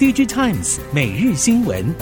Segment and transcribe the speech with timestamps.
[0.00, 1.94] DigiTimes 每日新闻。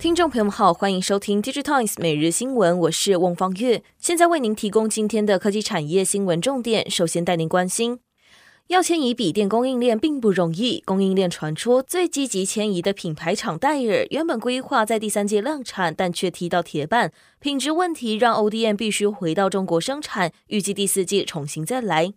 [0.00, 6.90] 听众朋友们好，欢迎收听 DigiTimes 每日新闻，我是翁方月，现在为您提供今天的科技产业新闻重点。
[6.90, 8.00] 首先带您关心。
[8.66, 10.82] 要迁移笔电供应链并不容易。
[10.84, 22.14] 供应链传出最积极迁移的品牌厂戴尔，原本规划在第三季量产，但却踢到铁板，品质问题让 ODM 必须回到中国生产，预计第四季重新再来。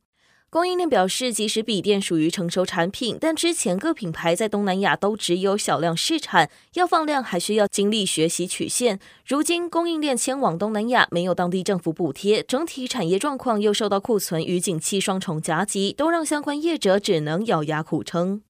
[0.49, 8.97] 供应链表示，即使笔电属于成熟产品，但之前各品牌在东南亚都只有小量试产，要放量还需要经历学习曲线。
[9.25, 18.41] 如今供应链迁往东南亚，没有当地政府补贴，整体产业状况又受到库存与景气双重夹击，都让相关业者只能咬牙苦撑。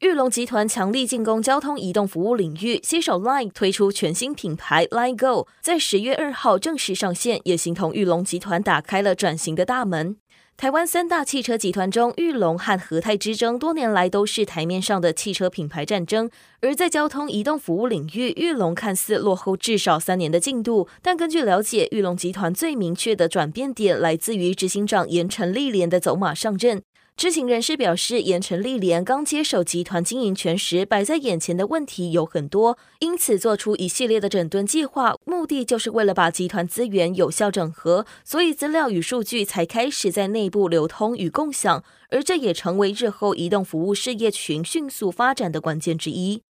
[0.00, 10.18] 玉龙集团强力进攻交通移动服务领域，携手 LINE 推出全新品牌 LINE Go，在十月二号正式上线，也形同玉龙集团打开了转型的大门。
[10.58, 16.28] 台湾三大汽车集团中，玉龙和和泰之争多年来都是台面上的汽车品牌战争，
[16.60, 26.82] 而在交通移动服务领域，玉龙看似落后至少三年的进度，但根据了解，玉龙集团最明确的转变点来自于执行长盐城历莲的走马上任。
[27.16, 46.42] 知情人士表示，盐城历莲刚接手集团经营权时，摆在眼前的问题有很多，因此做出一系列的整顿计划，目的就是为了把集团资源有效整合，所以资料与数据才开始在内部流通与共享，而这也成为日后移动服务事业群迅速发展的关键之一。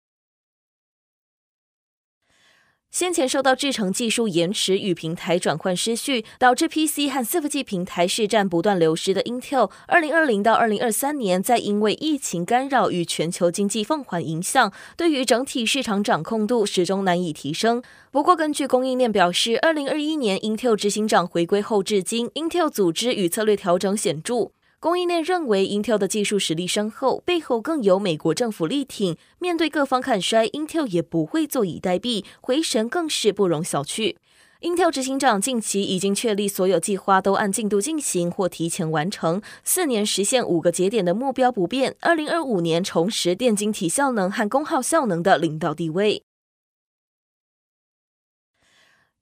[2.95, 17.83] 先前受到制程技术延迟与平台转换失序，导致 PC 和伺服器平台市占不断流失的 Intel，二零二零到二零二三年，在因为疫情干扰与全球经济放缓影响，对于整体市场掌控度始终难以提升。
[18.13, 24.53] 不过，根据供应链表示，二零二一年 Intel 执行长回归后至今，Intel 组织与策略调整显著。
[24.85, 29.17] 供应链认为，Intel 的技术实力深厚，背后更有美国政府力挺。
[29.39, 34.15] 面对各方看衰，Intel 也不会坐以待毙，回神更是不容小觑。
[34.61, 46.23] Intel 执行长近期已经确立，所有计划都按进度进行或提前完成，四年实现五个节点的目标不变，二零二五年重拾电晶体效能和功耗效能的领导地位。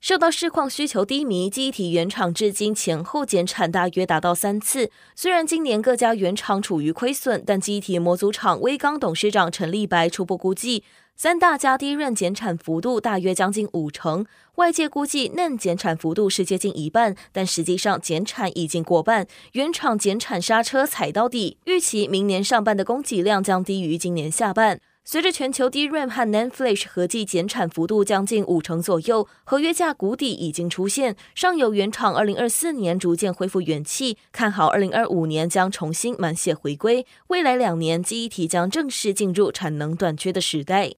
[0.02, 4.90] 受到市况需求低迷，记忆体原厂至今前后减产大约达到三次。
[5.14, 10.82] 虽然今年各家原厂处于亏损，但记忆体模组厂威刚董事长陈立白初步估计，
[11.14, 14.26] 三大家低润减产幅度大约将近五成。
[14.56, 24.80] 外界估计嫩减产幅度是接近一半，但实际上减产已经过半，原厂减产刹车踩到底，预期明年上半的供给量将低于今年下半。
[25.04, 31.16] 随着全球 DRAM 和 NAND Flash 合计减产幅度将近五成左右，合约价谷底已经出现。
[31.34, 37.04] 上游原厂二零二四年逐渐恢复元气，看好二零二五年将重新满血回归。
[37.26, 40.92] 未来两年，记忆体将正式进入产能短缺的时代。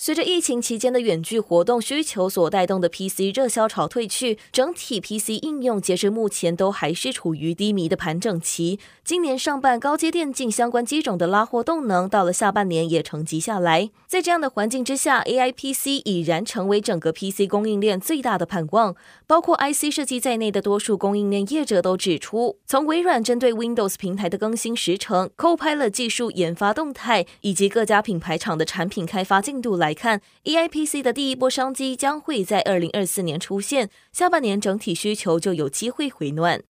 [0.00, 8.78] 随着疫情期间的远距活动需求所带动的 PC 热销潮退去，整体 PC 应用截至目前都还是处于低迷的盘整期。
[9.04, 13.90] 今年上半高阶电竞相关机种的拉货动能，到了下半年也沉寂下来。
[14.06, 18.94] 在这样的环境之下，AI PC 已然成为整个 PC 供应链最大的盼望。
[19.26, 29.87] 包括 IC 设计在内的多数供应链业者都指出，从微软针对 Windows 平台的更新时程、Copilot 技术研发动态，以及各家品牌厂的产品开发进度来。
[29.88, 36.62] 来看，EIPC 的第一波商机将会在二零二四年出现，下半年整体需求就有机会回暖。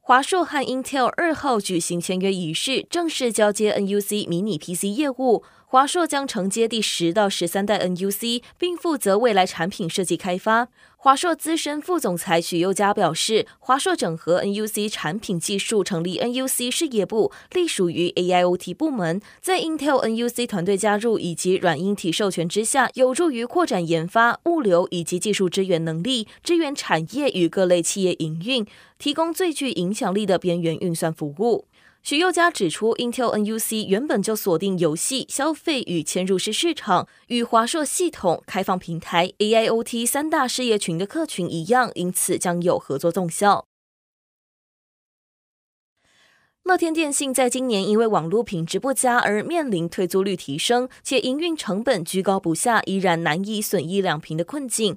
[0.00, 5.44] 华硕和 Intel 二号举行签约仪式，正式交接 NUC 迷你 PC 业务。
[5.68, 10.68] 华硕将承接第十到十三代 NUC，并负责未来产品设计开发。
[10.96, 19.20] 华硕资深副总裁许佑嘉表示，华硕整合 NUC 产品技术，成立 NUC 事业部，隶属于 AIoT 部门。
[19.40, 28.64] 在 Intel NUC 团队加入以及软硬体授权之下，有助于扩展研发、物流以及技术支援能力，支援产业与各类企业营运，
[29.00, 31.66] 提供最具影响力的边缘运算服务。
[32.06, 43.66] 许佑嘉指出，Intel NUC 原本就锁定游戏、消费与嵌入式市场，与华硕系统、开放平台、AIoT 三大事业群的客群一样，因此将有合作动效。
[46.62, 54.96] 乐天电信在今年因为网络品质不佳而面临退租率提升，且营运成本居高不下，依然难以损益两平的困境。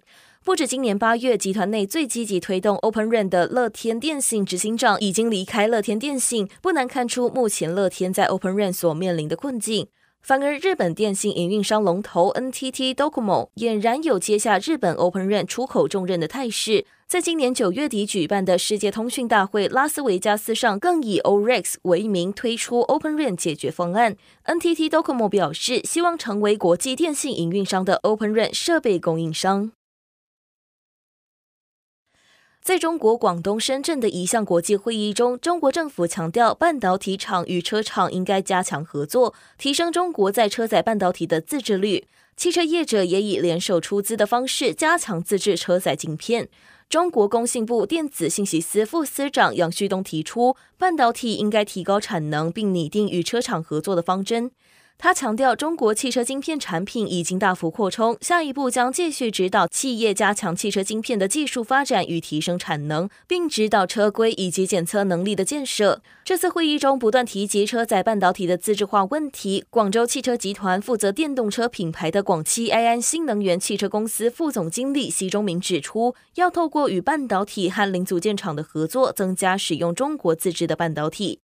[0.49, 9.87] 不止今年八月，集团内最积极推动 Open RAN 的乐天电信执行长已经离开乐天电信，不难看出目前乐天在 Open RAN 所面临的困境。
[10.21, 16.85] 反而日本电信营运商龙头 NTT Docomo 俨然有接下日本 Open RAN 出口重任的态势。
[17.07, 24.15] 在今年九月底举办的世界通讯大会拉斯维加斯上，更以 OREX 为名推出 Open RAN 解决方案。
[24.45, 29.71] NTT Docomo 表示，希望成为国际电信营运商的 Open RAN 设备供应商。
[32.69, 42.05] 在中国广东深圳的一项国际会议中，中国政府强调，半导体厂与车厂应该加强合作，提升中国在车载半导体的自制率。
[42.37, 46.47] 汽车业者也以联手出资的方式加强自制车载晶片。
[46.87, 54.51] 中国工信部电子信息司副司长杨旭东提出，半导体应该提高产能，并拟定与车厂合作的方针。
[55.01, 66.01] 他强调，中国汽车晶片产品已经大幅扩充，下一步将继续指导企业加强汽车晶片的技术发展与提升产能，并指导车规以及检测能力的建设。
[66.25, 69.63] 这次会议中不断提及车载半导体的自制化问题。
[69.69, 81.39] 广州汽车集团负责电动车品牌的广汽埃安新能源汽车公司副总经理奚忠明指出，要透过与半导体和零组件厂的合作，增加使用中国自制的半导体。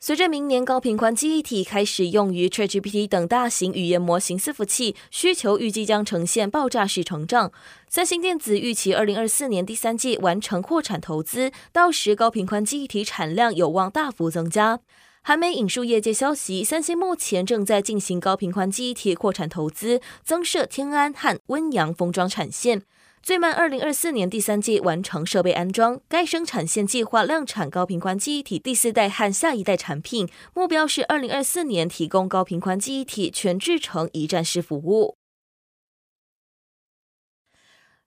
[0.00, 7.50] 随着明年高频宽记忆体开始用于 ChatGPT 等大型语言模型伺服器，需求预计将呈现爆炸式成长。
[7.88, 14.78] 三星电子预期二零二四年第三季完成扩产投资，到时高频宽记忆体产量有望大幅增加。
[15.22, 22.82] 韩媒引述业界消息，三星目前正在进行高频宽记忆体扩产投资，增设天安和温阳封装产线。
[23.22, 35.16] 最慢二零二四年第三季完成设备安装，该生产线计划量产高频宽记忆体第四代和下一代产品，目标是二零二四年提供高频宽记忆体全制程一站式服务。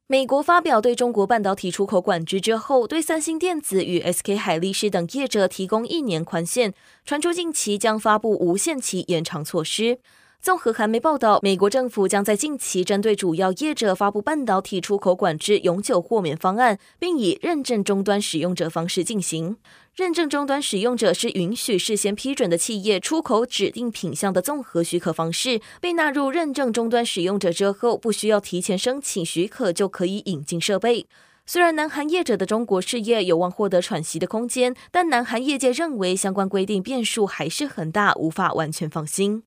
[0.07, 6.73] 美国发表对中国半导体出口管制之后，对三星电子与 SK 海力士等业者提供一年宽限，
[7.05, 9.99] 传出近期将发布无限期延长措施。
[10.41, 19.57] 综合韩媒报道，美国政府将在近期针对主要业者发布半导体出口管制永久豁免方案，并以认证终端使用者方式进行。
[19.95, 25.61] 认证终端使用者是允许事先批准的企业出口指定品项的综合许可方式。
[25.79, 31.05] 被纳入认证终端使用者之后，不需要提前申请许可就可以引进设备。
[31.45, 39.43] 虽然南韩业者的中国事业有望获得喘息的空间，但南韩业界认为相关规定变数还是很大，无法完全放心。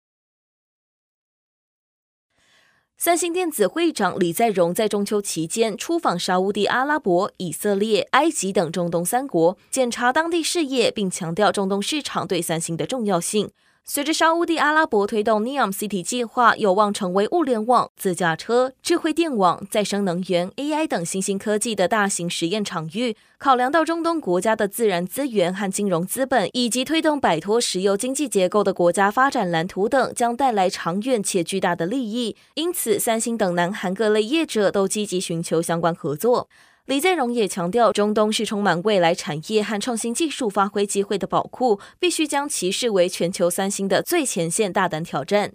[3.04, 13.50] 三星电子会长李在镕在中秋期间出访沙乌地阿拉伯、以色列、埃及等中东三国，检查当地事业，并强调中东市场对三星的重要性。
[13.86, 23.14] 随着沙乌地阿拉伯推动 NEOM City 计划，有望成为物联网、自驾车、智慧电网、再生能源、AI 等新兴科技的大型实验场域。
[23.36, 32.34] 考量到中东国家的自然资源和金融资本，以及推动摆脱石油经济结构的国家发展蓝图等，将带来长远且巨大的利益。
[32.54, 36.48] 因此，三星等南韩各类业者都积极寻求相关合作。
[36.86, 45.54] 李在镕也强调，中东是充满未来产业和创新技术发挥机会的宝库，必须将其视为全球三星的最前线，大胆挑战。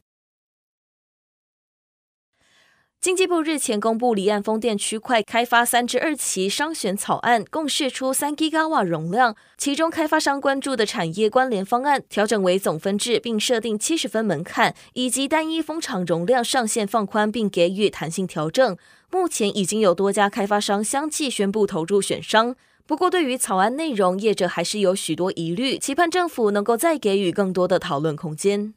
[3.02, 18.76] 经济部日前公布离岸风电区块开发三至二期商选草案，共释出三 G 瓦容量，其中开发商关注的产业关联方案调整为总分制，并设定七十分门槛，以及单一风场容量上限放宽，并给予弹性调整。
[19.10, 22.54] 目前已经有多家开发商相继宣布投入选商，
[22.86, 28.74] 不过对于草案内容，业者还是有许多疑虑，期盼政府能够再给予更多的讨论空间。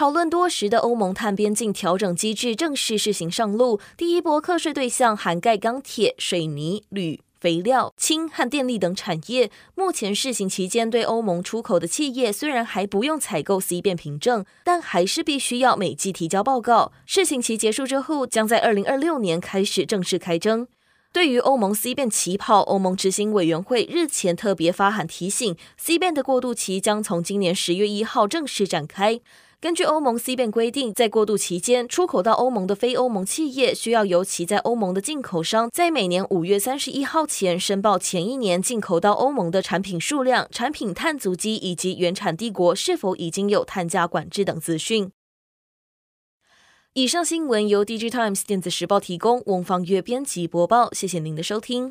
[0.00, 7.20] 讨论多时的欧盟碳边境调整机制正式试行上路，第一波课税对象涵盖钢铁、水泥、铝。
[7.38, 16.92] 肥料、氢和电力等产业，目前试行期间，对欧盟出口的企业虽然还不用采购 C 边凭证，但还是必须要每季提交报告。
[17.04, 20.66] 试行期结束之后，将在二零二六年开始正式开征。
[21.12, 29.20] 对于欧盟 CBAM 起跑，欧盟执行委员会日前特别发函提醒，C 边的过渡期将从今年十月一号正式展开。
[29.60, 45.10] 根据欧盟 CBAM 规定，在过渡期间，出口到欧盟的非欧盟企业需要由其在欧盟的进口商，在每年五月三十一号前申报前一年进口到欧盟的产品数量、产品碳足迹以及原产地国是否已经有碳价管制等资讯。
[46.94, 51.88] 以上新闻由 DigiTimes 电子时报提供，翁方月编辑播报，谢谢您的收听。